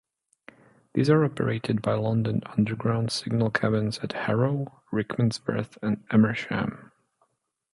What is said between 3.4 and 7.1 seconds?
cabins at Harrow, Rickmansworth and Amersham.